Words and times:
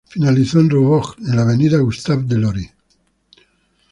Finalizó 0.09 0.59
en 0.59 0.71
Roubaix, 0.71 1.09
en 1.19 1.35
la 1.35 1.43
avenida 1.43 1.77
Gustave-Delory. 1.77 2.71